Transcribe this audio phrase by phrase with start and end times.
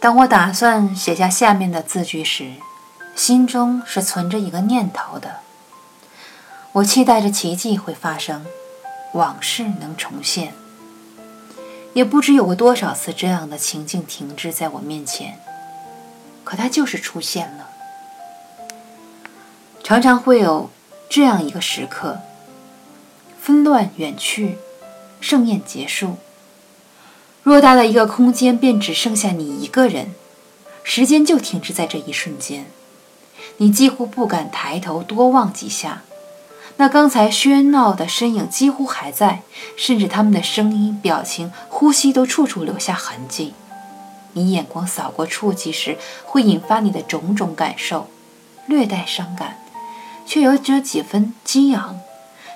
[0.00, 2.54] 当我打算写下下面的字句时，
[3.14, 5.40] 心中是存着一个念头的。
[6.72, 8.46] 我期待着奇迹会发生，
[9.12, 10.54] 往事能重现。
[11.92, 15.38] 也不知有过多少次这样的情境停滞在我面前，
[16.44, 17.68] 可它就是出现了。
[19.82, 20.70] 常常会有
[21.10, 22.20] 这样一个时刻：
[23.38, 24.56] 纷乱远去，
[25.20, 26.16] 盛宴结束。
[27.44, 30.14] 偌大的一个空间，便只剩下你一个人，
[30.82, 32.66] 时间就停滞在这一瞬间，
[33.56, 36.02] 你几乎不敢抬头多望几下，
[36.76, 39.42] 那刚才喧闹的身影几乎还在，
[39.74, 43.54] 甚至他们的声音、表情、呼吸都处处留下痕迹。
[44.34, 48.08] 你眼光扫过触及时，会引发你的种种感受，
[48.66, 49.58] 略带伤感，
[50.26, 51.98] 却有着几分激昂。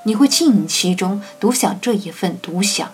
[0.04, 2.92] 你会浸其中，独享这一份独享。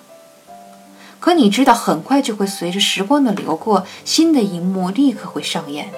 [1.20, 5.90] 可你知道，很快就会随着时光的流过，新的一幕立刻会上演，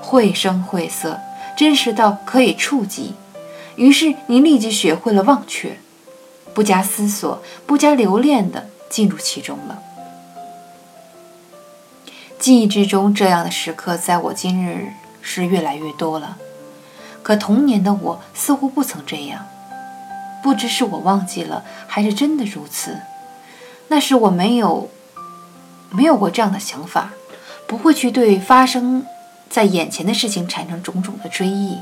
[0.00, 1.20] 绘声绘色，
[1.54, 3.14] 真实到可以触及。
[3.76, 5.78] 于是你立即学会了忘却，
[6.54, 9.78] 不加思索、不加留恋的进入其中了。
[12.38, 16.38] 记忆之中，这样的时刻在我今日是越来越多了。
[17.22, 19.46] 可童年的我似乎不曾这样，
[20.42, 22.96] 不知是我忘记了，还是真的如此。
[23.92, 24.88] 那时我没有，
[25.90, 27.12] 没有过这样的想法，
[27.66, 29.04] 不会去对发生
[29.50, 31.76] 在眼前的事情产生种种的追忆，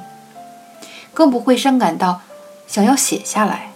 [1.14, 2.22] 更不会伤感到
[2.66, 3.70] 想要写下来。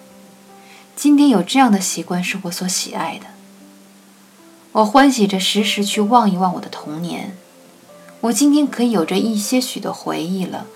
[0.96, 3.26] 今天有这样的习惯是我所喜爱的，
[4.72, 7.36] 我欢喜着时时去望一望我的童年。
[8.22, 10.66] 我今天可以有着一些许的回忆了，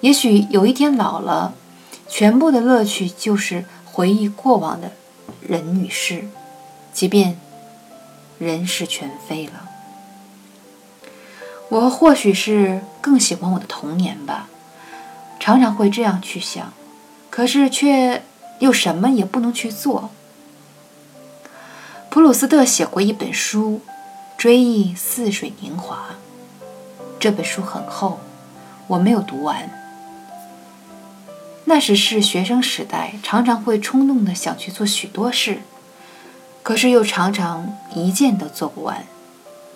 [0.00, 1.54] 也许有一天老了，
[2.08, 4.90] 全部的乐趣就是回忆过往的
[5.40, 6.24] 人与事。
[6.96, 7.38] 即便
[8.38, 9.68] 人事全非了，
[11.68, 14.48] 我或许是更喜欢我的童年吧，
[15.38, 16.72] 常常会这样去想，
[17.28, 18.22] 可是却
[18.60, 20.08] 又什么也不能去做。
[22.08, 23.82] 普鲁斯特写过一本书
[24.38, 25.96] 《追忆似水年华》，
[27.20, 28.20] 这本书很厚，
[28.86, 29.68] 我没有读完。
[31.66, 35.58] 那时是学生时代，常常会冲动的想去做许多事。
[36.66, 39.06] 可是又常常一件都做不完，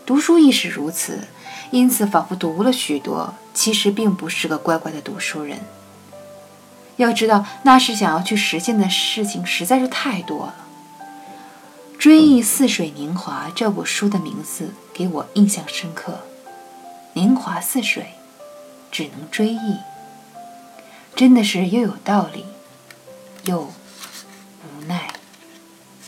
[0.04, 1.28] 读书亦是如此，
[1.70, 5.60] 因此仿佛读了许多，其实并不是个乖乖的读书人。
[6.96, 10.54] 要知道，那时想要去实现的事情实在是太多了。
[11.96, 16.18] 《追忆似水年华》这部书的名字给我印象深刻，
[17.12, 18.14] 年华似水，
[18.90, 19.76] 只能追忆，
[21.14, 22.46] 真的是又有道理，
[23.44, 23.70] 又